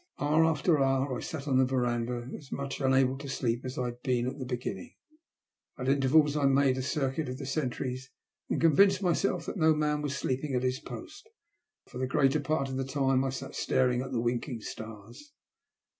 [0.17, 3.77] Hour after hour I sat on in the verandah, as much unable to sleep as
[3.77, 4.95] I had been at the beginning.
[5.77, 8.09] At intervals I made a circuit of the sentries,
[8.49, 11.29] and con vinced myself that no man was sleeping at his post,
[11.85, 15.33] but for the greater part of the time I sat staring at the winking stars.